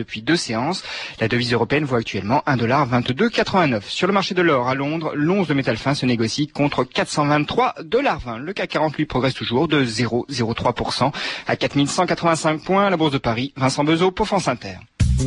[0.00, 0.82] depuis deux séances.
[1.20, 3.82] La devise européenne vaut actuellement 1,2289.
[3.86, 8.38] Sur le marché de l'or à Londres, l'once de métal fin se négocie contre 423,20
[8.38, 11.12] Le CAC 40 lui progresse toujours de 0,03%
[11.46, 12.90] à 4185 points.
[12.90, 14.76] La Bourse de Paris, Vincent Bezot pour France Inter.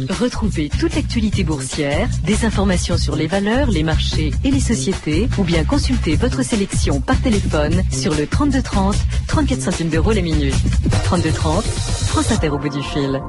[0.10, 5.44] Retrouvez toute l'actualité boursière, des informations sur les valeurs, les marchés et les sociétés, ou
[5.44, 8.96] bien consultez votre sélection par téléphone sur le 3230,
[9.28, 10.56] 34 centimes d'euros la minute.
[11.06, 13.22] 3230, France Inter au bout du fil.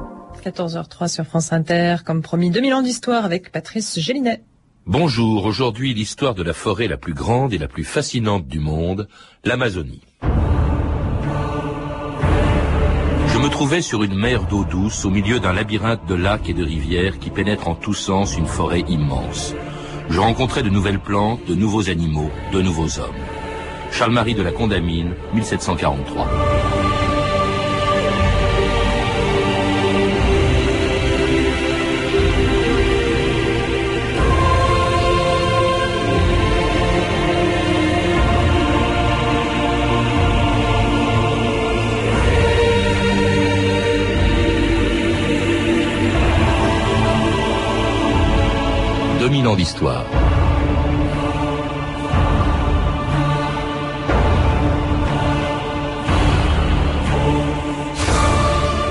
[0.45, 4.43] 14h03 sur France Inter, comme promis, 2000 ans d'histoire avec Patrice Gélinet.
[4.85, 9.07] Bonjour, aujourd'hui l'histoire de la forêt la plus grande et la plus fascinante du monde,
[9.43, 10.03] l'Amazonie.
[13.27, 16.53] Je me trouvais sur une mer d'eau douce au milieu d'un labyrinthe de lacs et
[16.53, 19.55] de rivières qui pénètrent en tous sens une forêt immense.
[20.09, 23.15] Je rencontrais de nouvelles plantes, de nouveaux animaux, de nouveaux hommes.
[23.91, 26.27] Charles-Marie de la Condamine, 1743.
[49.35, 50.05] 2000 ans d'histoire.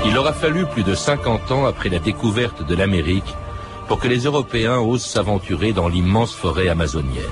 [0.05, 3.35] Il aura fallu plus de 50 ans après la découverte de l'Amérique
[3.89, 7.25] pour que les Européens osent s'aventurer dans l'immense forêt amazonienne.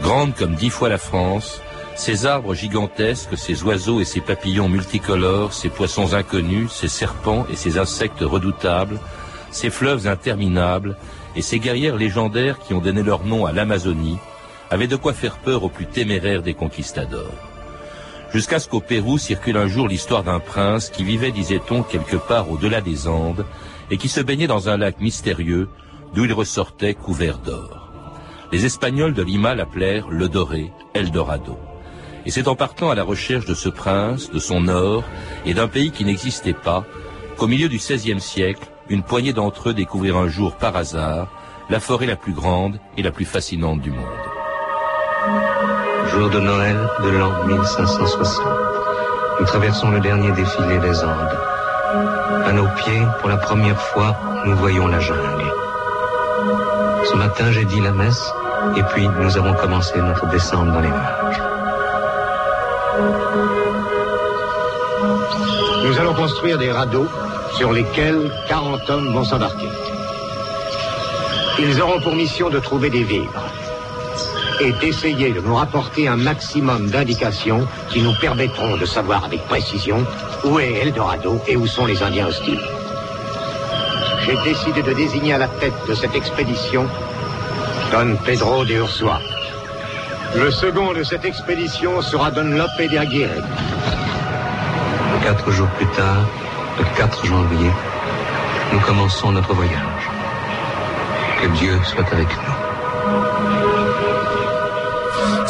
[0.00, 1.60] Grande comme dix fois la France,
[1.96, 7.56] ces arbres gigantesques, ces oiseaux et ces papillons multicolores, ces poissons inconnus, ces serpents et
[7.56, 8.98] ces insectes redoutables,
[9.50, 10.96] ces fleuves interminables,
[11.36, 14.18] et ces guerrières légendaires qui ont donné leur nom à l'Amazonie
[14.70, 17.34] avaient de quoi faire peur aux plus téméraires des conquistadors.
[18.32, 22.50] Jusqu'à ce qu'au Pérou circule un jour l'histoire d'un prince qui vivait, disait-on, quelque part
[22.50, 23.44] au-delà des Andes
[23.90, 25.68] et qui se baignait dans un lac mystérieux
[26.14, 27.90] d'où il ressortait couvert d'or.
[28.50, 31.58] Les Espagnols de Lima l'appelèrent le Doré, Eldorado.
[32.24, 35.04] Et c'est en partant à la recherche de ce prince, de son or
[35.44, 36.84] et d'un pays qui n'existait pas,
[37.36, 41.26] qu'au milieu du XVIe siècle, une poignée d'entre eux découvrirent un jour par hasard
[41.70, 44.04] la forêt la plus grande et la plus fascinante du monde.
[46.08, 48.46] Jour de Noël de l'an 1560.
[49.40, 51.38] Nous traversons le dernier défilé des Andes.
[52.44, 54.14] À nos pieds, pour la première fois,
[54.44, 55.52] nous voyons la jungle.
[57.06, 58.30] Ce matin, j'ai dit la messe,
[58.76, 61.42] et puis nous avons commencé notre descente dans les nuages.
[65.86, 67.08] Nous allons construire des radeaux
[67.56, 69.68] sur lesquels 40 hommes vont s'embarquer.
[71.58, 73.44] Ils auront pour mission de trouver des vivres
[74.60, 80.04] et d'essayer de nous rapporter un maximum d'indications qui nous permettront de savoir avec précision
[80.44, 82.62] où est Eldorado et où sont les Indiens hostiles.
[84.24, 86.86] J'ai décidé de désigner à la tête de cette expédition
[87.90, 89.20] Don Pedro de Ursua.
[90.34, 93.44] Le second de cette expédition sera Don Lope de Aguirre.
[95.22, 96.24] Quatre jours plus tard,
[96.78, 97.72] le 4 janvier,
[98.72, 100.08] nous commençons notre voyage.
[101.40, 102.51] Que Dieu soit avec nous.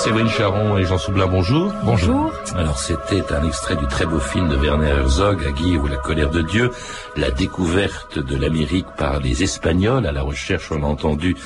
[0.02, 1.72] Séverine Charon et Jean Soublin, bonjour.
[1.84, 2.32] Bonjour.
[2.56, 6.28] Alors c'était un extrait du très beau film de Werner Herzog, Aguirre ou la colère
[6.28, 6.72] de Dieu,
[7.16, 11.36] la découverte de l'Amérique par les Espagnols à la recherche, on a entendu,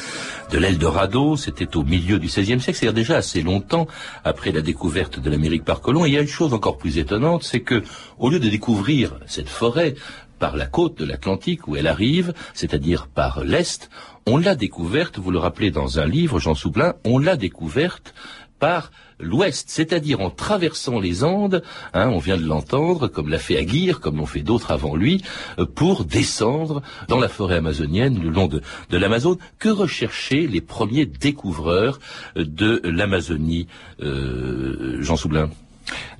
[0.50, 1.36] de l'Eldorado.
[1.36, 3.86] C'était au milieu du XVIe siècle, c'est-à-dire déjà assez longtemps
[4.24, 6.06] après la découverte de l'Amérique par Colomb.
[6.06, 7.82] Et il y a une chose encore plus étonnante, c'est que
[8.18, 9.96] au lieu de découvrir cette forêt
[10.38, 13.90] par la côte de l'Atlantique où elle arrive, c'est-à-dire par l'Est,
[14.26, 18.14] on l'a découverte, vous le rappelez dans un livre, Jean Soublin, on l'a découverte
[18.58, 21.62] par l'ouest, c'est-à-dire en traversant les Andes,
[21.94, 25.22] hein, on vient de l'entendre, comme l'a fait Aguirre, comme l'ont fait d'autres avant lui,
[25.58, 29.38] euh, pour descendre dans la forêt amazonienne, le long de, l'Amazone.
[29.58, 31.98] Que recherchaient les premiers découvreurs
[32.36, 33.66] euh, de l'Amazonie,
[34.02, 35.50] euh, Jean Soublin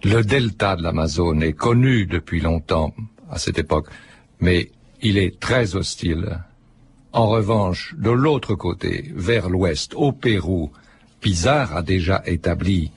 [0.04, 2.94] Le delta de l'Amazone est connu depuis longtemps
[3.30, 3.88] à cette époque,
[4.40, 4.70] mais
[5.02, 6.38] il est très hostile.
[7.12, 10.70] En revanche, de l'autre côté, vers l'ouest, au Pérou,
[11.26, 12.92] Pizarre a déjà établi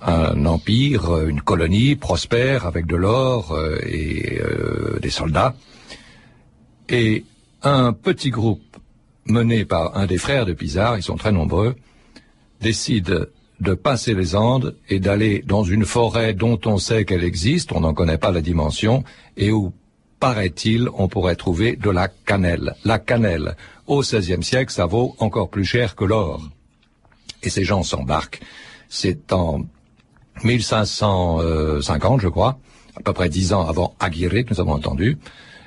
[0.00, 5.56] un empire, une colonie prospère avec de l'or euh, et euh, des soldats.
[6.88, 7.24] Et
[7.64, 8.76] un petit groupe
[9.26, 11.74] mené par un des frères de Pizarre, ils sont très nombreux,
[12.60, 13.28] décide
[13.58, 17.80] de passer les Andes et d'aller dans une forêt dont on sait qu'elle existe, on
[17.80, 19.02] n'en connaît pas la dimension,
[19.36, 19.72] et où,
[20.20, 22.76] paraît-il, on pourrait trouver de la cannelle.
[22.84, 23.56] La cannelle,
[23.88, 26.40] au XVIe siècle, ça vaut encore plus cher que l'or.
[27.44, 28.40] Et ces gens s'embarquent.
[28.88, 29.64] C'est en
[30.42, 32.58] 1550, je crois,
[32.96, 35.18] à peu près dix ans avant Aguirre que nous avons entendu.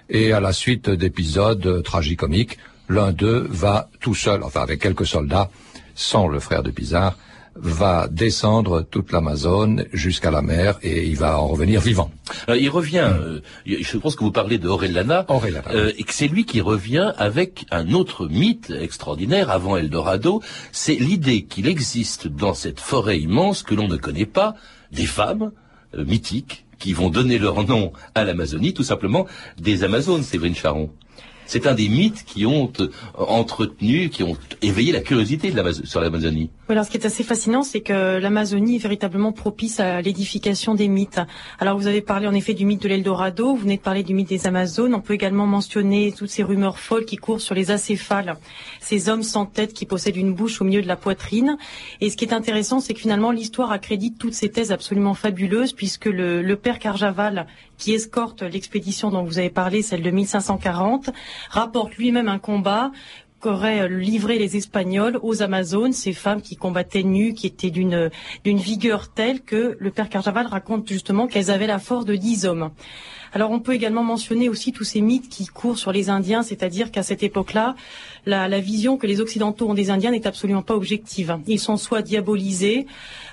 [0.10, 2.58] et à la suite d'épisodes tragicomiques,
[2.88, 5.50] l'un d'eux va tout seul, enfin avec quelques soldats,
[5.96, 7.18] sans le frère de Pizarre,
[7.62, 12.12] va descendre toute l'Amazone jusqu'à la mer et il va en revenir vivant.
[12.50, 15.26] Euh, il revient, euh, je pense que vous parlez de Orellana,
[15.72, 20.96] euh, et que c'est lui qui revient avec un autre mythe extraordinaire avant Eldorado, c'est
[20.96, 24.56] l'idée qu'il existe dans cette forêt immense que l'on ne connaît pas
[24.92, 25.52] des femmes
[25.96, 29.26] mythiques qui vont donner leur nom à l'Amazonie, tout simplement
[29.60, 30.92] des Amazones, Séverine Charon.
[31.48, 35.54] C'est un des mythes qui ont euh, entretenu, qui ont éveillé la curiosité
[35.86, 36.50] sur l'Amazonie.
[36.70, 40.90] Alors ce qui est assez fascinant, c'est que l'Amazonie est véritablement propice à l'édification des
[40.90, 41.22] mythes.
[41.60, 44.14] Alors vous avez parlé en effet du mythe de l'Eldorado, vous venez de parler du
[44.14, 47.72] mythe des Amazones, on peut également mentionner toutes ces rumeurs folles qui courent sur les
[47.72, 48.36] acéphales,
[48.82, 51.58] ces hommes sans tête qui possèdent une bouche au milieu de la poitrine.
[52.02, 55.72] Et ce qui est intéressant, c'est que finalement l'histoire accrédite toutes ces thèses absolument fabuleuses,
[55.72, 57.48] puisque le père Carjaval,
[57.78, 61.12] qui escorte l'expédition dont vous avez parlé, celle de 1540,
[61.50, 62.92] rapporte lui-même un combat
[63.40, 68.10] qu'auraient livré les Espagnols aux Amazones, ces femmes qui combattaient nues, qui étaient d'une
[68.44, 72.46] d'une vigueur telle que le père Carjaval raconte justement qu'elles avaient la force de dix
[72.46, 72.72] hommes.
[73.34, 76.92] Alors on peut également mentionner aussi tous ces mythes qui courent sur les Indiens, c'est-à-dire
[76.92, 77.76] qu'à cette époque-là,
[78.28, 81.38] la, vision que les Occidentaux ont des Indiens n'est absolument pas objective.
[81.48, 82.86] Ils sont soit diabolisés,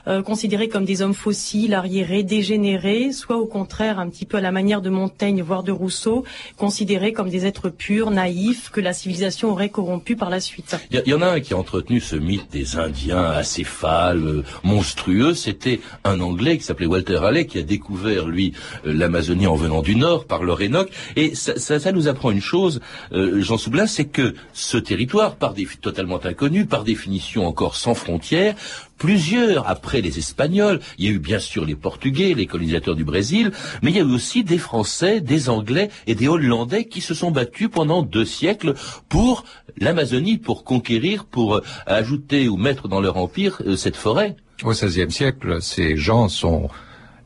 [0.06, 4.40] euh, considérés comme des hommes fossiles, arriérés, dégénérés, soit au contraire, un petit peu à
[4.40, 6.24] la manière de Montaigne, voire de Rousseau,
[6.56, 10.76] considérés comme des êtres purs, naïfs, que la civilisation aurait corrompu par la suite.
[10.90, 15.34] Il y, en a un qui a entretenu ce mythe des Indiens acéphales, euh, monstrueux.
[15.34, 18.52] C'était un Anglais qui s'appelait Walter Raleigh, qui a découvert, lui,
[18.86, 20.90] euh, l'Amazonie en venant du nord, par l'Orénoque.
[21.14, 22.80] Et ça, ça, ça, nous apprend une chose,
[23.12, 28.56] Jean Soublin, c'est que ce territoire, par des, totalement inconnu, par définition encore sans frontières,
[28.98, 30.80] plusieurs après les Espagnols.
[30.98, 33.52] Il y a eu bien sûr les Portugais, les colonisateurs du Brésil,
[33.82, 37.14] mais il y a eu aussi des Français, des Anglais et des Hollandais qui se
[37.14, 38.74] sont battus pendant deux siècles
[39.08, 39.44] pour
[39.78, 44.36] l'Amazonie, pour conquérir, pour euh, ajouter ou mettre dans leur empire euh, cette forêt.
[44.62, 46.70] Au XVIe siècle, ces gens sont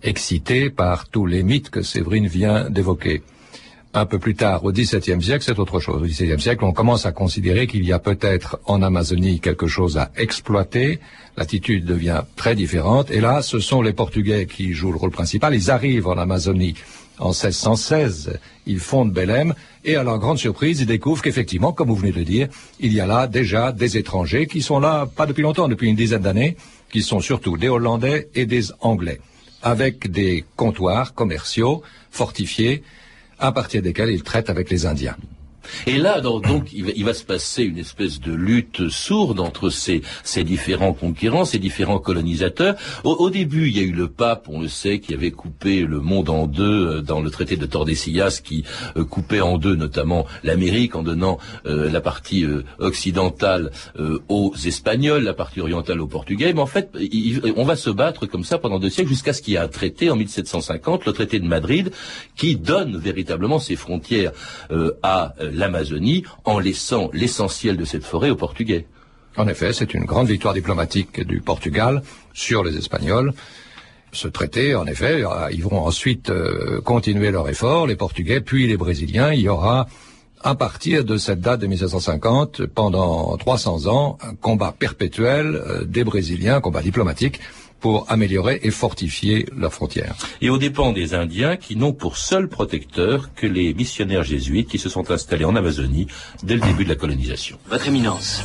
[0.02, 3.22] excités par tous les mythes que Séverine vient d'évoquer.
[3.94, 6.02] Un peu plus tard, au XVIIe siècle, c'est autre chose.
[6.02, 9.96] Au XVIIe siècle, on commence à considérer qu'il y a peut-être en Amazonie quelque chose
[9.96, 11.00] à exploiter.
[11.38, 13.10] L'attitude devient très différente.
[13.10, 15.54] Et là, ce sont les Portugais qui jouent le rôle principal.
[15.54, 16.74] Ils arrivent en Amazonie
[17.18, 18.38] en 1616.
[18.66, 19.54] Ils fondent Belém.
[19.84, 22.48] Et à leur grande surprise, ils découvrent qu'effectivement, comme vous venez de le dire,
[22.80, 25.96] il y a là déjà des étrangers qui sont là, pas depuis longtemps, depuis une
[25.96, 26.56] dizaine d'années,
[26.90, 29.20] qui sont surtout des Hollandais et des Anglais,
[29.62, 32.82] avec des comptoirs commerciaux fortifiés
[33.38, 35.16] à partir desquels il traite avec les Indiens.
[35.86, 40.02] Et là, donc, il va, se passer une espèce de lutte sourde entre ces,
[40.44, 42.76] différents conquérants, ces différents colonisateurs.
[43.04, 46.00] Au, début, il y a eu le pape, on le sait, qui avait coupé le
[46.00, 48.64] monde en deux euh, dans le traité de Tordesillas, qui
[48.96, 52.46] euh, coupait en deux notamment l'Amérique en donnant euh, la partie
[52.78, 53.70] occidentale
[54.28, 56.52] aux Espagnols, la partie orientale aux Portugais.
[56.52, 56.90] Mais en fait,
[57.56, 59.68] on va se battre comme ça pendant deux siècles jusqu'à ce qu'il y ait un
[59.68, 61.90] traité en 1750, le traité de Madrid,
[62.36, 64.32] qui donne véritablement ses frontières
[65.02, 68.86] à l'Amazonie en laissant l'essentiel de cette forêt aux Portugais.
[69.36, 72.02] En effet, c'est une grande victoire diplomatique du Portugal
[72.32, 73.32] sur les Espagnols.
[74.12, 78.66] Ce traité, en effet, euh, ils vont ensuite euh, continuer leur effort, les Portugais, puis
[78.66, 79.32] les Brésiliens.
[79.32, 79.86] Il y aura,
[80.42, 86.04] à partir de cette date de 1750, pendant 300 ans, un combat perpétuel euh, des
[86.04, 87.38] Brésiliens, un combat diplomatique,
[87.80, 90.14] pour améliorer et fortifier leurs frontières.
[90.40, 94.78] Et aux dépens des Indiens qui n'ont pour seul protecteur que les missionnaires jésuites qui
[94.78, 96.06] se sont installés en Amazonie
[96.42, 97.58] dès le début de la colonisation.
[97.68, 98.42] Votre Éminence,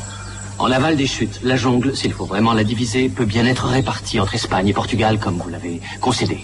[0.60, 4.20] en aval des chutes, la jungle, s'il faut vraiment la diviser, peut bien être répartie
[4.20, 6.38] entre Espagne et Portugal comme vous l'avez concédé.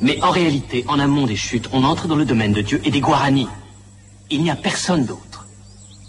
[0.00, 2.90] Mais en réalité, en amont des chutes, on entre dans le domaine de Dieu et
[2.90, 3.48] des Guaranis.
[4.30, 5.46] Il n'y a personne d'autre.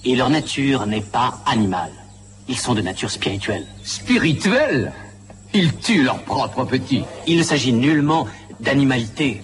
[0.03, 1.91] Et leur nature n'est pas animale.
[2.47, 3.65] Ils sont de nature spirituelle.
[3.83, 4.91] Spirituelle?
[5.55, 7.03] Ils tuent leurs propres petits.
[7.27, 8.27] Il ne s'agit nullement
[8.59, 9.41] d'animalité.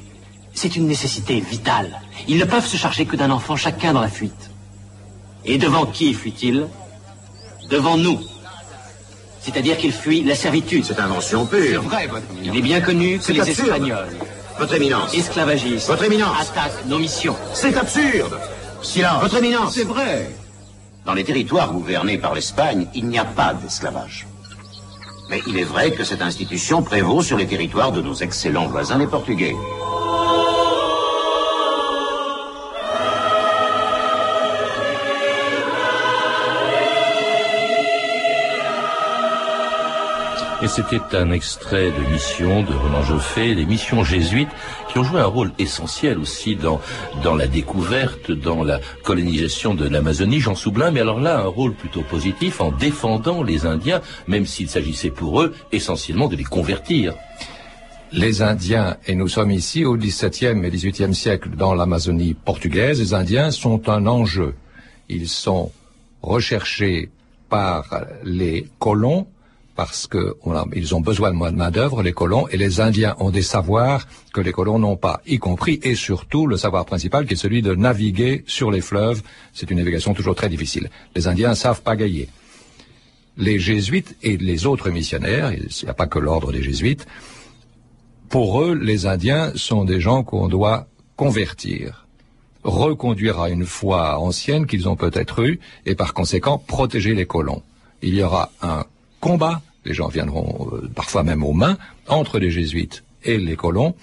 [0.53, 2.00] C'est une nécessité vitale.
[2.27, 4.51] Ils ne peuvent se charger que d'un enfant chacun dans la fuite.
[5.46, 6.68] Et devant qui fuit-il?
[7.70, 8.20] Devant nous.
[9.39, 10.86] C'est-à-dire qu'il fuit la servitude.
[10.86, 11.82] C'est invention pure.
[11.84, 12.08] Vrai,
[12.44, 14.10] Il est bien connu que les Espagnols,
[14.60, 15.13] Votre Éminence.
[15.15, 16.38] esclavagistes, Votre Éminence.
[16.41, 17.36] attaquent nos missions.
[17.53, 18.38] C'est absurde.
[18.84, 19.22] Silence.
[19.24, 19.74] Votre Éminence.
[19.74, 20.30] C'est vrai.
[21.06, 24.27] Dans les territoires gouvernés par l'Espagne, il n'y a pas d'esclavage.
[25.31, 28.97] Mais il est vrai que cette institution prévaut sur les territoires de nos excellents voisins
[28.97, 29.55] les Portugais.
[40.63, 44.50] Et c'était un extrait de mission de Roland Joffé, des missions jésuites
[44.91, 46.80] qui ont joué un rôle essentiel aussi dans,
[47.24, 51.74] dans la découverte, dans la colonisation de l'Amazonie, Jean Soublin, mais alors là, un rôle
[51.74, 57.15] plutôt positif en défendant les Indiens, même s'il s'agissait pour eux essentiellement de les convertir.
[58.12, 63.15] Les Indiens, et nous sommes ici au XVIIe et XVIIIe siècle dans l'Amazonie portugaise, les
[63.15, 64.53] Indiens sont un enjeu.
[65.10, 65.72] Ils sont
[66.22, 67.10] recherchés
[67.50, 67.86] par
[68.24, 69.25] les colons,
[69.81, 73.41] parce qu'ils ont besoin de moins de main-d'œuvre, les colons, et les Indiens ont des
[73.41, 77.43] savoirs que les colons n'ont pas, y compris et surtout le savoir principal qui est
[77.45, 79.23] celui de naviguer sur les fleuves.
[79.53, 80.91] C'est une navigation toujours très difficile.
[81.15, 82.29] Les Indiens savent pagayer.
[83.38, 87.07] Les jésuites et les autres missionnaires, il n'y a pas que l'ordre des jésuites,
[88.29, 90.85] pour eux, les Indiens sont des gens qu'on doit
[91.15, 92.05] convertir,
[92.63, 97.63] reconduire à une foi ancienne qu'ils ont peut-être eue, et par conséquent protéger les colons.
[98.03, 98.85] Il y aura un
[99.19, 103.95] combat, les gens viendront euh, parfois même aux mains, entre les jésuites et les colons,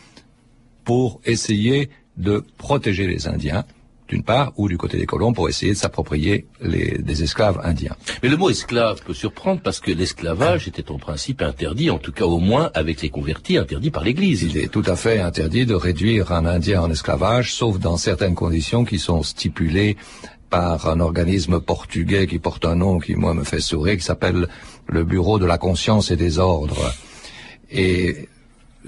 [0.85, 3.65] pour essayer de protéger les Indiens,
[4.09, 7.95] d'une part, ou du côté des colons pour essayer de s'approprier des esclaves indiens.
[8.23, 12.13] Mais le mot esclave peut surprendre parce que l'esclavage était en principe interdit, en tout
[12.13, 14.43] cas au moins avec les convertis, interdit par l'Église.
[14.43, 18.35] Il est tout à fait interdit de réduire un Indien en esclavage, sauf dans certaines
[18.35, 19.97] conditions qui sont stipulées
[20.49, 24.49] par un organisme portugais qui porte un nom qui, moi, me fait sourire, qui s'appelle
[24.89, 26.93] le Bureau de la conscience et des ordres.
[27.71, 28.29] Et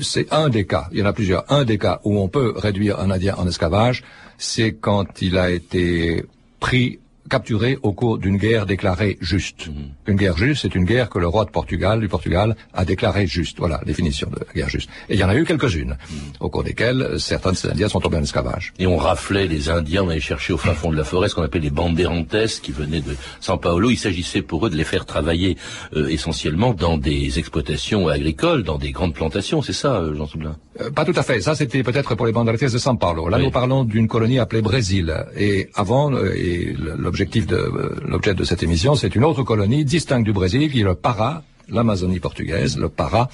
[0.00, 2.54] c'est un des cas, il y en a plusieurs, un des cas où on peut
[2.56, 4.02] réduire un Indien en esclavage,
[4.38, 6.24] c'est quand il a été
[6.58, 6.98] pris
[7.30, 9.68] capturé au cours d'une guerre déclarée juste.
[9.68, 9.74] Mhm.
[10.08, 13.26] Une guerre juste, c'est une guerre que le roi de Portugal, du Portugal, a déclarée
[13.26, 13.58] juste.
[13.58, 14.90] Voilà, définition de la guerre juste.
[15.08, 16.18] Et il y en a eu quelques-unes, mhm.
[16.40, 18.74] au cours desquelles certains de ces Indiens sont tombés en esclavage.
[18.78, 21.34] Et on raflait les Indiens, on allait chercher au fin fond de la forêt ce
[21.34, 23.90] qu'on appelait les banderantes, qui venaient de San Paolo.
[23.90, 25.56] Il s'agissait pour eux de les faire travailler
[25.96, 29.62] euh, essentiellement dans des exploitations agricoles, dans des grandes plantations.
[29.62, 31.40] C'est ça, euh, Jean Soublin euh, Pas tout à fait.
[31.40, 33.28] Ça, c'était peut-être pour les banderantes de San Paolo.
[33.28, 35.14] Là, nous parlons d'une colonie appelée Brésil.
[35.36, 40.24] Et avant, et l'objet l'objectif de l'objet de cette émission, c'est une autre colonie distincte
[40.24, 43.28] du Brésil, qui est le Para, l'Amazonie portugaise, le Para,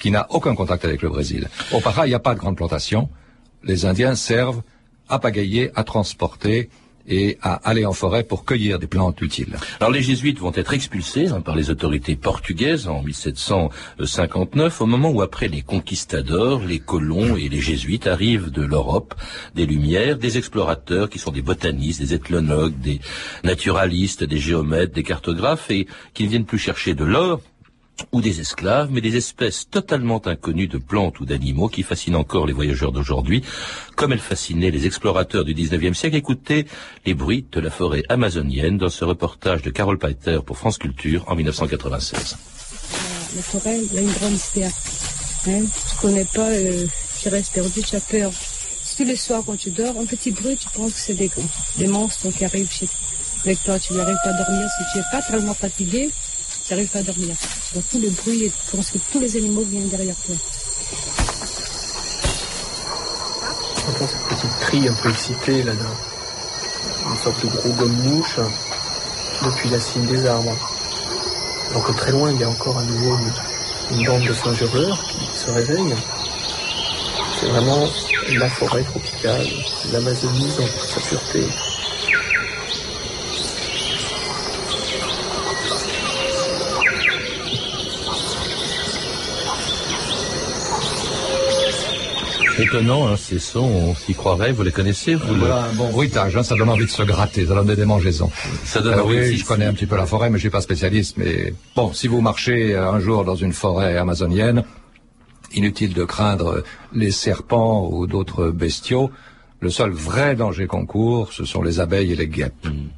[0.00, 1.48] qui n'a aucun contact avec le Brésil.
[1.72, 3.08] Au Para, il n'y a pas de grande plantation.
[3.62, 4.62] Les Indiens servent
[5.08, 6.70] à pagayer, à transporter
[7.08, 9.56] et à aller en forêt pour cueillir des plantes utiles.
[9.80, 15.10] Alors les jésuites vont être expulsés hein, par les autorités portugaises en 1759, au moment
[15.10, 19.14] où après les conquistadors, les colons et les jésuites arrivent de l'Europe,
[19.54, 23.00] des Lumières, des explorateurs qui sont des botanistes, des ethnologues, des
[23.44, 27.40] naturalistes, des géomètres, des cartographes et qui ne viennent plus chercher de l'or,
[28.12, 32.46] ou des esclaves, mais des espèces totalement inconnues de plantes ou d'animaux qui fascinent encore
[32.46, 33.42] les voyageurs d'aujourd'hui,
[33.96, 36.16] comme elles fascinaient les explorateurs du 19e siècle.
[36.16, 36.66] Écoutez
[37.06, 41.24] les bruits de la forêt amazonienne dans ce reportage de Carole Peiter pour France Culture
[41.28, 42.36] en 1996.
[43.36, 44.72] La forêt, il y a une grande mystère.
[45.48, 46.86] Hein tu connais pas, euh,
[47.22, 48.32] tu restes perdu, tu as peur.
[48.96, 51.30] Tous les soirs, quand tu dors, un petit bruit, tu penses que c'est des,
[51.78, 52.86] des monstres qui arrivent chez,
[53.44, 53.78] avec toi.
[53.78, 56.10] Tu n'arrives pas à dormir si tu n'es pas tellement fatigué
[56.70, 57.34] n'arrives pas à dormir.
[57.72, 60.34] Vois tout le bruit et tu penses que tous les animaux viennent derrière toi.
[63.86, 65.72] J'entends cette petite cri un peu excitée là
[67.08, 68.40] Une sorte de gros gomme-mouche
[69.44, 70.56] depuis la cime des arbres.
[71.86, 73.16] Que très loin, il y a encore à nouveau
[73.90, 75.94] une, bande de singes qui se réveille.
[77.38, 77.88] C'est vraiment
[78.38, 79.46] la forêt tropicale,
[79.92, 81.46] l'Amazonie dans toute sa pureté.
[92.62, 96.36] Étonnant, hein, ces sons, on s'y croirait, vous les connaissez vous Voilà un bon bruitage,
[96.36, 98.30] hein, ça donne envie de se gratter, ça donne des démangeaisons.
[98.64, 100.60] Ça donne euh, oui, je connais un petit peu la forêt, mais je suis pas
[100.60, 101.16] spécialiste.
[101.16, 104.64] Mais bon, si vous marchez euh, un jour dans une forêt amazonienne,
[105.54, 106.62] inutile de craindre
[106.92, 109.10] les serpents ou d'autres bestiaux.
[109.60, 112.66] Le seul vrai danger qu'on court, ce sont les abeilles et les guêpes.
[112.66, 112.88] Hmm.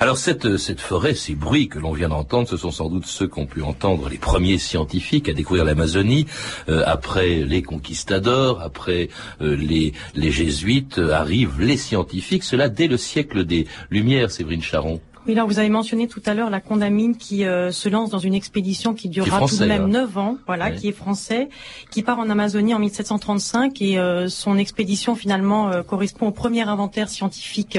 [0.00, 3.28] Alors cette, cette forêt, ces bruits que l'on vient d'entendre, ce sont sans doute ceux
[3.28, 6.26] qu'ont pu entendre les premiers scientifiques à découvrir l'Amazonie,
[6.68, 9.08] euh, après les conquistadors, après
[9.40, 14.62] euh, les, les jésuites, euh, arrivent les scientifiques, cela dès le siècle des Lumières, Séverine
[14.62, 15.00] Charon.
[15.26, 18.18] Oui, alors vous avez mentionné tout à l'heure la Condamine qui euh, se lance dans
[18.18, 19.88] une expédition qui durera tout de même hein.
[19.88, 21.50] neuf ans, voilà, qui est français,
[21.90, 26.62] qui part en Amazonie en 1735 et euh, son expédition finalement euh, correspond au premier
[26.62, 27.78] inventaire scientifique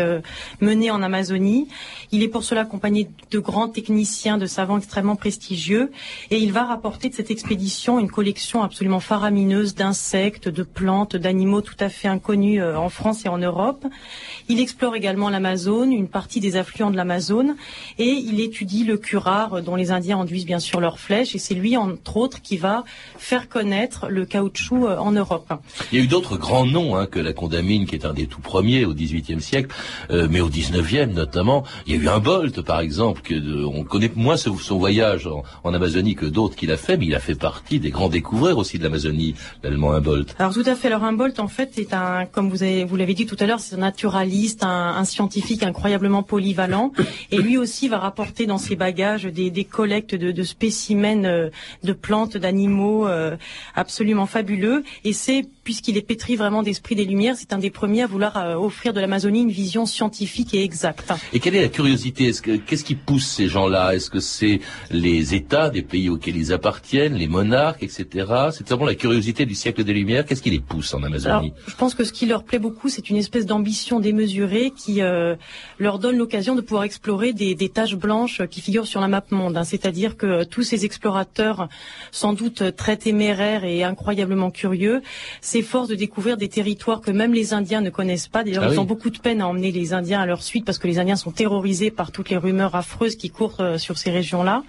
[0.59, 1.67] mené en Amazonie.
[2.11, 5.91] Il est pour cela accompagné de grands techniciens, de savants extrêmement prestigieux
[6.29, 11.61] et il va rapporter de cette expédition une collection absolument faramineuse d'insectes, de plantes, d'animaux
[11.61, 13.83] tout à fait inconnus en France et en Europe.
[14.47, 17.55] Il explore également l'Amazone, une partie des affluents de l'Amazone l'Amazone
[17.97, 21.53] et il étudie le curare dont les Indiens enduisent bien sûr leurs flèches et c'est
[21.53, 22.83] lui entre autres qui va
[23.17, 25.53] faire connaître le caoutchouc euh, en Europe.
[25.91, 28.27] Il y a eu d'autres grands noms hein, que la condamine qui est un des
[28.27, 29.73] tout premiers au XVIIIe siècle,
[30.09, 31.63] euh, mais au XIXe notamment.
[31.87, 35.73] Il y a eu un Bolt par exemple que on connaît moins son, voyage en,
[35.73, 38.77] Amazonie que d'autres qu'il a fait, mais il a fait partie des grands découvreurs aussi
[38.77, 40.35] de l'Amazonie, l'allemand Humboldt.
[40.37, 40.87] Alors tout à fait.
[40.87, 43.79] Alors Humboldt en fait est un, comme vous l'avez dit tout à l'heure, c'est un
[43.79, 46.91] naturaliste, un, scientifique incroyablement polyvalent,
[47.31, 51.49] et lui aussi va rapporter dans ses bagages des, collectes de, spécimens euh,
[51.83, 53.35] de plantes, d'animaux euh,
[53.75, 54.83] absolument fabuleux.
[55.03, 58.37] Et c'est puisqu'il est pétri vraiment d'esprit des Lumières, c'est un des premiers à vouloir
[58.37, 61.13] euh, offrir de l'Amazonie une vision scientifique et exacte.
[61.33, 62.31] Et quelle est la curiosité?
[62.65, 63.93] Qu'est-ce qui pousse ces gens-là?
[63.93, 64.59] Est-ce que c'est
[64.89, 68.05] les États des pays auxquels ils appartiennent, les monarques, etc.
[68.51, 70.25] C'est vraiment la curiosité du siècle des Lumières.
[70.25, 71.53] Qu'est-ce qui les pousse en Amazonie?
[71.67, 75.35] Je pense que ce qui leur plaît beaucoup, c'est une espèce d'ambition démesurée qui euh,
[75.79, 79.21] leur donne l'occasion de pouvoir explorer des, des taches blanches qui figurent sur la map
[79.31, 79.57] monde.
[79.57, 79.63] Hein.
[79.63, 81.69] C'est-à-dire que tous ces explorateurs,
[82.11, 85.01] sans doute très téméraires et incroyablement curieux,
[85.41, 88.43] s'efforcent de découvrir des territoires que même les Indiens ne connaissent pas.
[88.43, 90.77] D'ailleurs, ah ils ont beaucoup de peine à emmener les Indiens à leur suite parce
[90.77, 94.11] que les Indiens sont terrorisés par toutes les rumeurs affreuses qui courent euh, sur ces
[94.11, 94.63] régions-là.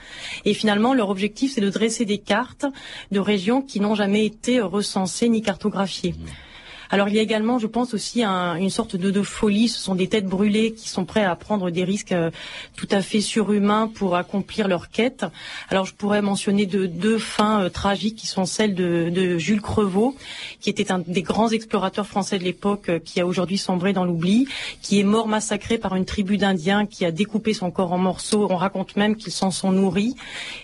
[0.44, 2.66] Et finalement, leur objectif, c'est de dresser des cartes
[3.11, 6.12] de régions qui n'ont jamais été recensées ni cartographiées.
[6.12, 6.51] Mmh.
[6.94, 9.68] Alors il y a également, je pense aussi, une sorte de, de, folie.
[9.68, 12.30] Ce sont des têtes brûlées qui sont prêts à prendre des risques euh,
[12.76, 15.25] tout à fait surhumains pour accomplir leur quête.
[15.70, 19.62] Alors je pourrais mentionner de, deux fins euh, tragiques qui sont celles de, de, Jules
[19.62, 20.14] Crevaux,
[20.61, 24.04] qui était un des grands explorateurs français de l'époque, euh, qui a aujourd'hui sombré dans
[24.04, 24.46] l'oubli,
[24.82, 28.49] qui est mort massacré par une tribu d'Indiens qui a découpé son corps en morceaux.
[28.50, 30.14] On raconte même qu'ils s'en sont nourris.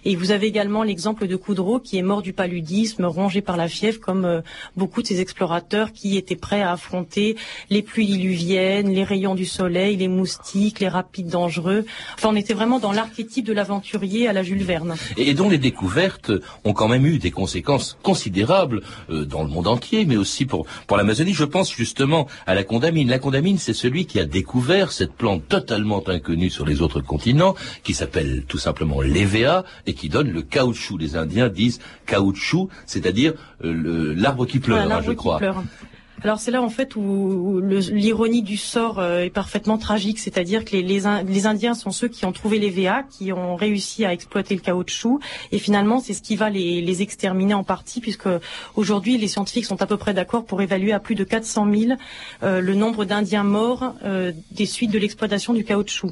[0.04, 3.66] Et vous avez également l'exemple de Coudreau, qui est mort du paludisme, rongé par la
[3.66, 4.42] fièvre, comme
[4.76, 7.37] beaucoup de ces explorateurs qui était prêt à affronter
[7.71, 11.85] les pluies diluviennes, les rayons du soleil, les moustiques, les rapides dangereux.
[12.15, 14.97] Enfin, on était vraiment dans l'archétype de l'aventurier à la Jules Verne.
[15.17, 16.33] Et dont les découvertes
[16.65, 20.67] ont quand même eu des conséquences considérables euh, dans le monde entier, mais aussi pour,
[20.87, 21.33] pour l'Amazonie.
[21.33, 23.09] Je pense justement à la condamine.
[23.09, 27.55] La condamine, c'est celui qui a découvert cette plante totalement inconnue sur les autres continents,
[27.83, 30.99] qui s'appelle tout simplement l'EVA et qui donne le caoutchouc.
[30.99, 35.41] Les Indiens disent caoutchouc, c'est-à-dire euh, l'arbre qui pleure, hein, je crois.
[36.25, 40.76] Alors c'est là en fait où, l'ironie du sort euh, est parfaitement tragique, c'est-à-dire que
[40.76, 41.07] les,
[41.47, 45.21] Indiens sont ceux qui ont trouvé les VA, qui ont réussi à exploiter le caoutchouc,
[45.52, 48.28] et finalement c'est ce qui va les, les, exterminer en partie, puisque
[48.75, 51.93] aujourd'hui les scientifiques sont à peu près d'accord pour évaluer à plus de 400 000
[52.43, 56.11] euh, le nombre d'Indiens morts euh, des suites de l'exploitation du caoutchouc.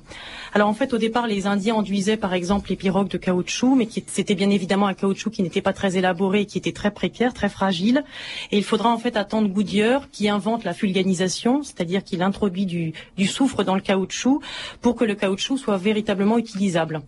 [0.55, 3.88] Alors en fait au départ les Indiens enduisaient par exemple les pirogues de caoutchouc, mais
[4.07, 7.49] c'était bien évidemment un caoutchouc qui n'était pas très élaboré, qui était très précaire, très
[7.49, 8.05] fragile,
[8.53, 12.92] et il faudra en fait attendre Goodyear qui invente la fulganisation, c'est-à-dire qu'il introduit du,
[13.26, 14.40] soufre dans le caoutchouc
[14.80, 17.02] pour que le caoutchouc soit véritablement utilisable.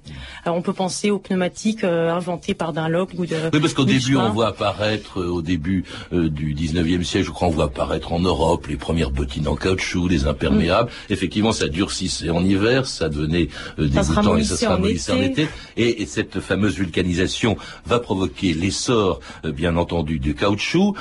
[0.47, 4.17] on peut penser aux pneumatiques euh, inventées par Dunlop ou de Oui, parce qu'au début,
[4.17, 8.13] on voit apparaître, euh, au début euh, du 19e siècle, je crois, on voit apparaître
[8.13, 10.91] en Europe les premières bottines en caoutchouc, les imperméables.
[10.91, 11.13] Mm.
[11.13, 13.49] Effectivement, ça durcissait en hiver, ça devenait
[13.79, 15.49] dégoûtant et ça se ramollissait en été.
[15.77, 20.95] Et, et, cette fameuse vulcanisation va provoquer l'essor, bien entendu, du caoutchouc,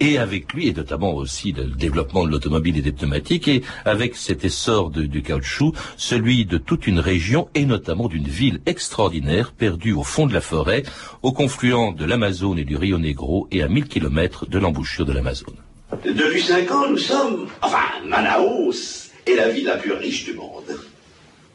[0.00, 4.16] et avec lui, et notamment aussi le développement de l'automobile et des pneumatiques, et avec
[4.16, 9.92] cet essor du caoutchouc, celui de toute une région et notamment d'une ville extraordinaire perdue
[9.92, 10.84] au fond de la forêt,
[11.22, 15.12] au confluent de l'Amazone et du Rio Negro et à 1000 kilomètres de l'embouchure de
[15.12, 15.56] l'Amazone.
[16.02, 17.46] Depuis cinq ans, nous sommes...
[17.60, 20.70] Enfin, Manaus est la ville la plus riche du monde.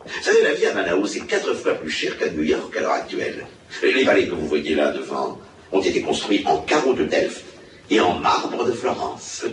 [0.05, 2.81] Vous savez, la vie à Manaus est quatre fois plus chère qu'à New York à
[2.81, 3.43] l'heure actuelle.
[3.81, 5.39] Les vallées que vous voyez là devant
[5.71, 7.43] ont été construites en carreaux de Delft
[7.89, 9.45] et en marbre de Florence.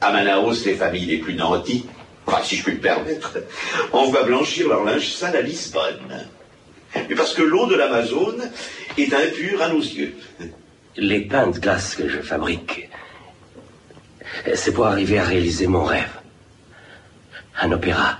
[0.00, 1.84] À Manaus, les familles les plus nantis,
[2.26, 3.38] enfin, si je puis me permettre,
[3.92, 6.26] envoient blanchir leur linge sale à Lisbonne.
[6.94, 8.50] Mais parce que l'eau de l'Amazone
[8.96, 10.16] est impure à nos yeux.
[10.96, 12.88] Les pains de glace que je fabrique,
[14.54, 16.10] c'est pour arriver à réaliser mon rêve.
[17.60, 18.18] Un opéra.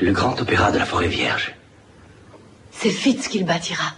[0.00, 1.54] Le grand opéra de la forêt vierge.
[2.70, 3.94] C'est Fitz qui le bâtira.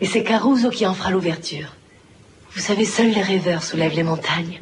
[0.00, 1.74] Et c'est Caruso qui en fera l'ouverture.
[2.54, 4.60] Vous savez, seuls les rêveurs soulèvent les montagnes.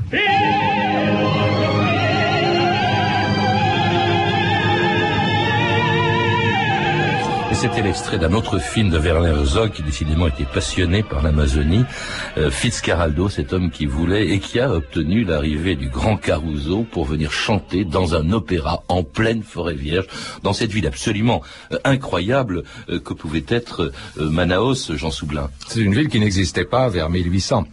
[7.60, 11.84] C'était l'extrait d'un autre film de Werner Herzog qui décidément était passionné par l'Amazonie,
[12.38, 12.50] euh,
[13.28, 17.84] cet homme qui voulait et qui a obtenu l'arrivée du grand Caruso pour venir chanter
[17.84, 20.06] dans un opéra en pleine forêt vierge,
[20.42, 21.42] dans cette ville absolument
[21.72, 25.50] euh, incroyable euh, que pouvait être Manaus, Jean Soublin.
[25.68, 27.66] C'est une ville qui n'existait pas vers 1800.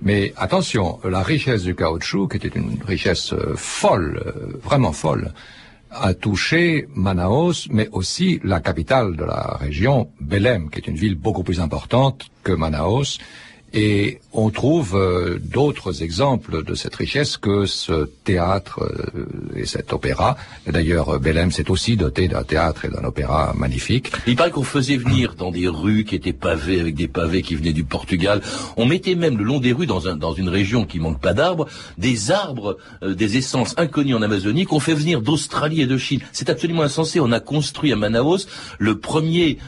[0.00, 4.22] Mais attention, la richesse du caoutchouc, qui était une richesse folle,
[4.62, 5.34] vraiment folle,
[5.90, 11.14] a touché Manaus, mais aussi la capitale de la région, Belém, qui est une ville
[11.14, 13.18] beaucoup plus importante que Manaus.
[13.74, 19.26] Et on trouve euh, d'autres exemples de cette richesse que ce théâtre euh,
[19.56, 20.38] et cet opéra.
[20.66, 24.10] D'ailleurs, Belém s'est aussi doté d'un théâtre et d'un opéra magnifique.
[24.26, 27.56] Il paraît qu'on faisait venir dans des rues qui étaient pavées avec des pavés qui
[27.56, 28.40] venaient du Portugal.
[28.78, 31.34] On mettait même le long des rues, dans, un, dans une région qui manque pas
[31.34, 31.66] d'arbres,
[31.98, 36.20] des arbres, euh, des essences inconnues en Amazonie qu'on fait venir d'Australie et de Chine.
[36.32, 37.20] C'est absolument insensé.
[37.20, 38.46] On a construit à Manaus
[38.78, 39.58] le premier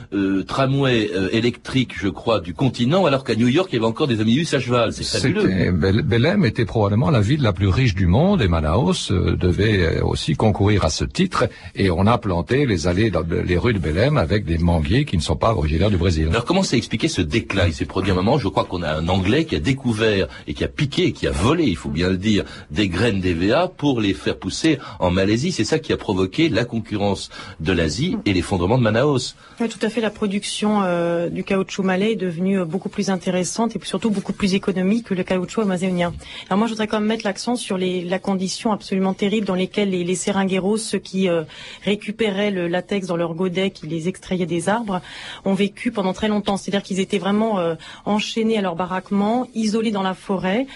[0.46, 4.20] tramway électrique, je crois, du continent, alors qu'à New York, il y avait encore des
[4.20, 4.92] omnibus à cheval.
[4.92, 5.72] C'est fabuleux.
[6.02, 10.04] Belém était probablement la ville la plus riche du monde et Manaus euh, devait euh,
[10.04, 11.48] aussi concourir à ce titre.
[11.74, 13.10] Et on a planté les allées,
[13.44, 16.28] les rues de Belém avec des manguiers qui ne sont pas originaires du Brésil.
[16.30, 17.66] Alors comment s'est expliqué ce déclin?
[17.66, 20.54] Il s'est produit un moment, je crois qu'on a un Anglais qui a découvert et
[20.54, 24.00] qui a piqué, qui a volé, il faut bien le dire, des graines d'EVA pour
[24.00, 25.52] les faire pousser en Malaisie.
[25.52, 29.34] C'est ça qui a provoqué la concurrence de l'Asie et l'effondrement de Manaus.
[29.60, 30.00] Oui, tout à fait.
[30.00, 34.54] La production euh, du caoutchouc malais est devenue beaucoup plus intéressante et surtout beaucoup plus
[34.54, 36.12] économique que le caoutchouc amazonien.
[36.48, 39.90] Alors moi, je voudrais quand même mettre l'accent sur la condition absolument terrible dans lesquelles
[39.90, 41.42] les, les seringueros, ceux qui euh,
[41.84, 45.00] récupéraient le latex dans leur godet, qui les extrayaient des arbres,
[45.44, 46.56] ont vécu pendant très longtemps.
[46.56, 50.66] C'est-à-dire qu'ils étaient vraiment euh, enchaînés à leur baraquement, isolés dans la forêt,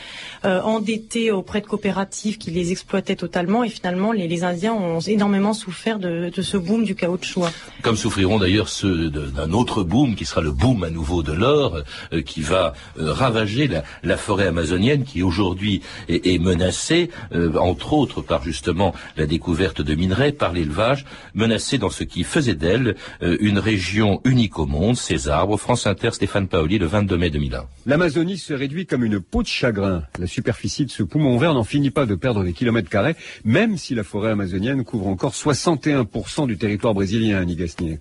[0.44, 3.64] euh, endettés auprès de coopératives qui les exploitaient totalement.
[3.64, 7.44] Et finalement, les, Indiens ont énormément souffert de, ce boom du caoutchouc.
[7.82, 11.82] Comme souffriront d'ailleurs ceux d'un autre boom qui sera le boom à nouveau de l'or,
[12.26, 13.68] qui va ravager
[14.02, 19.82] la, forêt amazonienne qui aujourd'hui est, est, menacée, euh, entre autres par justement la découverte
[19.82, 21.04] de minerais, par l'élevage,
[21.34, 25.56] menacée dans ce qui faisait d'elle euh, une région unique au monde, ses arbres.
[25.56, 27.64] France Inter, Stéphane Paoli, le 22 mai 2001.
[27.86, 30.04] L'Amazonie se réduit comme une peau de chagrin.
[30.18, 33.76] La superficie de ce poumon vert n'en finit pas de perdre des kilomètres carrés, même
[33.76, 37.98] si la forêt amazonienne couvre encore 61% du territoire brésilien, Annie Gasnier.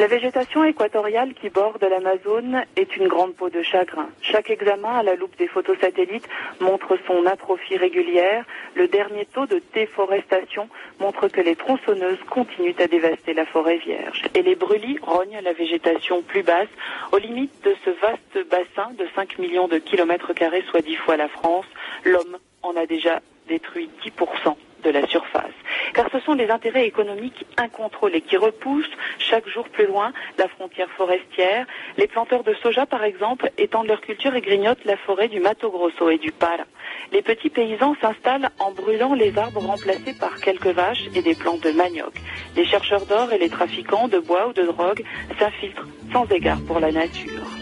[0.00, 4.08] La végétation équatoriale qui borde l'Amazone est une grande peau de chagrin.
[4.22, 6.28] Chaque examen à la loupe des photos satellites
[6.58, 8.44] montre son atrophie régulière.
[8.74, 14.22] Le dernier taux de déforestation montre que les tronçonneuses continuent à dévaster la forêt vierge.
[14.34, 16.68] Et les brûlis rognent la végétation plus basse,
[17.12, 21.16] aux limites de ce vaste bassin de 5 millions de kilomètres carrés, soit 10 fois
[21.16, 21.66] la France.
[22.04, 25.52] L'homme en a déjà détruit 10% de la surface.
[25.94, 30.88] Car ce sont les intérêts économiques incontrôlés qui repoussent chaque jour plus loin la frontière
[30.96, 31.66] forestière.
[31.96, 35.70] Les planteurs de soja, par exemple, étendent leur culture et grignotent la forêt du Mato
[35.70, 36.64] Grosso et du Para.
[37.12, 41.62] Les petits paysans s'installent en brûlant les arbres remplacés par quelques vaches et des plantes
[41.62, 42.14] de manioc.
[42.56, 45.04] Les chercheurs d'or et les trafiquants de bois ou de drogue
[45.38, 47.53] s'infiltrent sans égard pour la nature.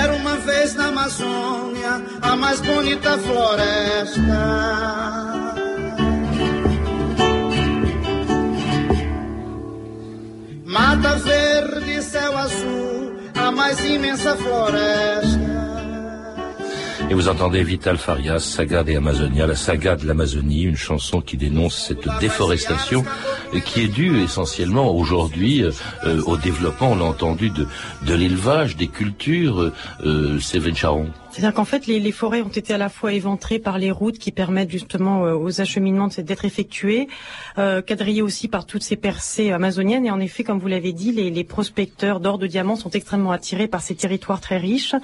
[0.00, 4.22] Era uma vez na Amazônia a mais bonita floresta.
[10.64, 15.31] Mata verde, céu azul, a mais imensa floresta.
[17.12, 21.36] Et vous entendez Vital Farias, Saga des Amazonia, la saga de l'Amazonie, une chanson qui
[21.36, 23.04] dénonce cette déforestation
[23.66, 27.66] qui est due essentiellement aujourd'hui euh, au développement, on l'a entendu, de,
[28.06, 29.72] de l'élevage, des cultures,
[30.06, 31.10] euh, Séven Charon.
[31.32, 34.32] C'est-à-dire qu'en fait, les, forêts ont été à la fois éventrées par les routes qui
[34.32, 37.08] permettent justement euh, aux acheminements d'être effectués,
[37.56, 40.04] euh, quadrillées aussi par toutes ces percées amazoniennes.
[40.04, 43.32] Et en effet, comme vous l'avez dit, les, les prospecteurs d'or de diamants sont extrêmement
[43.32, 44.94] attirés par ces territoires très riches,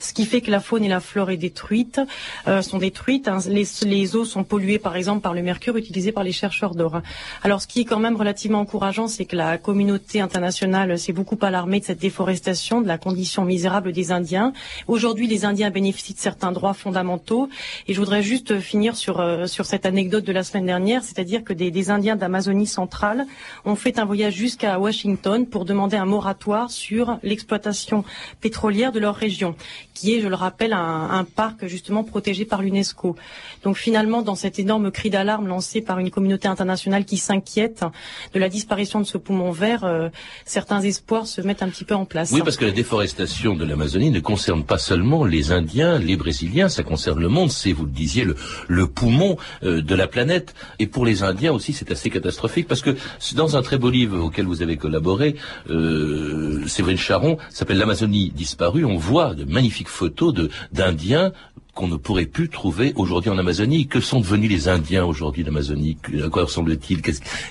[0.00, 2.00] ce qui fait que la faune et la flore est détruite,
[2.48, 3.28] euh, sont détruites.
[3.28, 3.40] Hein.
[3.46, 7.02] Les, les, eaux sont polluées, par exemple, par le mercure utilisé par les chercheurs d'or.
[7.42, 11.38] Alors, ce qui est quand même relativement encourageant, c'est que la communauté internationale s'est beaucoup
[11.42, 14.54] alarmée de cette déforestation, de la condition misérable des Indiens.
[14.88, 17.50] Aujourd'hui, les Indiens bénéficient de certains droits fondamentaux.
[17.86, 21.44] Et je voudrais juste finir sur, euh, sur cette anecdote de la semaine dernière, c'est-à-dire
[21.44, 23.26] que des, Indiens d'Amazonie centrale
[23.66, 28.04] ont fait un voyage jusqu'à Washington pour demander un moratoire sur l'exploitation
[28.40, 29.54] pétrolière de leur région,
[29.92, 33.16] qui est, je le rappelle, un, un parc justement protégé par l'UNESCO.
[33.64, 37.84] Donc finalement, dans cet énorme cri d'alarme lancé par une communauté internationale qui s'inquiète
[38.32, 40.08] de la disparition de ce poumon vert, euh,
[40.46, 42.30] certains espoirs se mettent un petit peu en place.
[42.32, 46.68] Oui, parce que la déforestation de l'Amazonie ne concerne pas seulement les Indiens Les Brésiliens,
[46.68, 48.26] ça concerne le monde, c'est, vous le disiez,
[48.68, 50.54] le, poumon euh, de la planète.
[50.78, 52.96] Et pour les Indiens aussi, c'est assez catastrophique parce que
[53.34, 55.36] dans un très beau livre auquel vous avez collaboré,
[55.70, 60.34] euh, Séverine Charon, s'appelle L'Amazonie disparue, on voit de magnifiques photos
[60.72, 61.32] d'Indiens
[61.74, 63.88] qu'on ne pourrait plus trouver aujourd'hui en Amazonie.
[63.88, 65.96] Que sont devenus les Indiens aujourd'hui d'Amazonie?
[66.24, 67.02] À quoi ressemblent-ils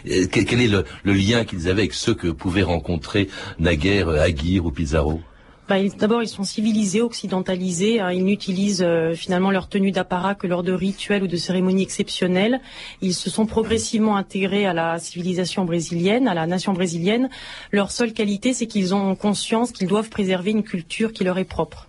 [0.08, 3.28] euh, Quel est le, le lien qu'ils avaient avec ceux que pouvaient rencontrer
[3.60, 5.22] naguère Aguirre ou Pizarro?
[5.68, 8.00] Bah, D'abord, ils sont civilisés, occidentalisés.
[8.00, 8.12] Hein.
[8.12, 12.62] Ils n'utilisent euh, finalement leur tenue d'apparat que lors de rituels ou de cérémonies exceptionnelles.
[13.02, 17.30] Ils se sont progressivement intégrés à la civilisation brésilienne, à la nation brésilienne.
[17.72, 21.46] Leur seule qualité, c'est qu'ils ont conscience qu'ils doivent préserver une culture qui leur est
[21.46, 21.88] propre.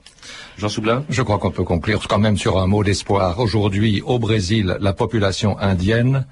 [0.57, 3.39] Jean Soublin Je crois qu'on peut conclure quand même sur un mot d'espoir.
[3.39, 6.27] Aujourd'hui, au Brésil, la population indienne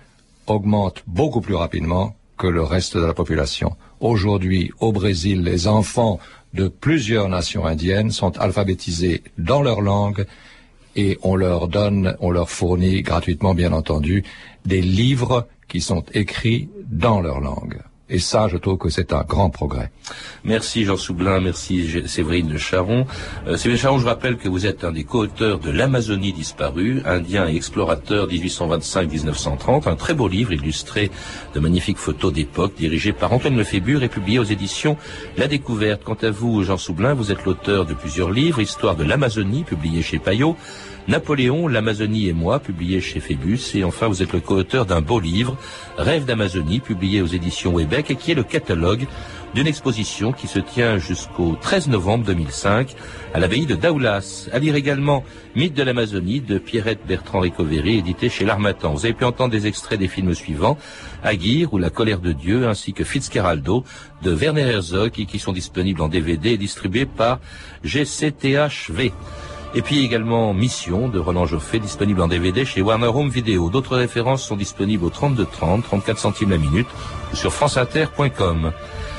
[0.46, 3.76] augmente beaucoup plus rapidement que le reste de la population.
[4.00, 6.18] Aujourd'hui, au Brésil, les enfants
[6.54, 10.26] de plusieurs nations indiennes sont alphabétisés dans leur langue
[10.96, 14.24] et on leur donne, on leur fournit gratuitement, bien entendu,
[14.66, 17.78] des livres qui sont écrits dans leur langue.
[18.12, 19.90] Et ça, je trouve que c'est un grand progrès.
[20.44, 23.07] Merci Jean Soublin, merci Séverine Charon.
[23.46, 27.48] Euh, Séverine Charon, je rappelle que vous êtes un des co-auteurs de L'Amazonie disparue, Indien
[27.48, 31.11] et explorateur 1825-1930, un très beau livre illustré
[31.55, 34.98] de magnifiques photos d'époque, dirigé par Antoine Lefébure et publié aux éditions
[35.38, 36.05] La Découverte.
[36.05, 40.03] Quant à vous, Jean Soublin, vous êtes l'auteur de plusieurs livres, Histoire de l'Amazonie, publié
[40.03, 40.55] chez Payot,
[41.09, 43.75] Napoléon, l'Amazonie et moi, publié chez Phébus.
[43.75, 45.57] Et enfin, vous êtes le co-auteur d'un beau livre,
[45.98, 47.72] Rêve d'Amazonie, publié aux éditions
[48.10, 49.06] Et qui est le catalogue
[49.54, 52.94] d'une exposition qui se tient jusqu'au 13 novembre 2005
[53.32, 54.48] à l'abbaye de Daoulas.
[54.52, 58.92] À lire également Mythe de l'Amazonie de Pierrette Bertrand Ricoveri, édité chez L'Armatan.
[58.92, 60.78] Vous avez pu entendre des extraits des films suivants,
[61.22, 63.84] Aguirre ou La colère de Dieu, ainsi que Fitzcarraldo
[64.22, 67.38] de Werner Herzog, qui sont disponibles en DVD et distribués par
[67.84, 69.12] GCTHV.
[69.74, 73.70] Et puis également Mission de Roland Joffé, disponible en DVD chez Warner Home Video.
[73.70, 76.88] D'autres références sont disponibles au 3230, 34 centimes la minute,
[77.32, 78.72] sur franceinter.com.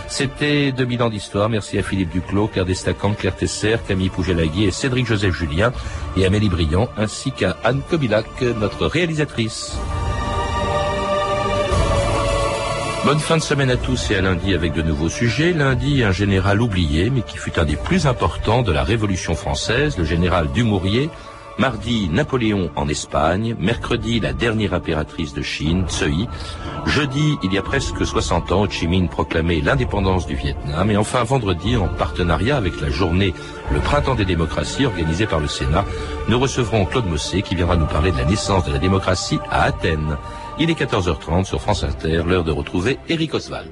[0.08, 1.50] C'était 2000 ans d'histoire.
[1.50, 5.74] Merci à Philippe Duclos, Claire Destacant, Claire Tesser, Camille Pougelagui et Cédric Joseph Julien
[6.16, 9.76] et Amélie Briand, ainsi qu'à Anne Kobilac, notre réalisatrice.
[13.06, 15.52] Bonne fin de semaine à tous et à lundi avec de nouveaux sujets.
[15.52, 19.98] Lundi, un général oublié, mais qui fut un des plus importants de la Révolution française,
[19.98, 21.10] le général Dumouriez.
[21.60, 23.58] Mardi, Napoléon en Espagne.
[23.60, 26.30] Mercredi, la dernière impératrice de Chine, Tsui.
[26.86, 30.90] Jeudi, il y a presque 60 ans, Ho Chi Minh proclamait l'indépendance du Vietnam.
[30.90, 33.34] Et enfin, vendredi, en partenariat avec la journée
[33.70, 35.84] Le Printemps des démocraties organisée par le Sénat,
[36.30, 39.64] nous recevrons Claude Mossé qui viendra nous parler de la naissance de la démocratie à
[39.64, 40.18] Athènes.
[40.60, 43.72] Il est 14h30 sur France Inter, l'heure de retrouver Eric Oswald.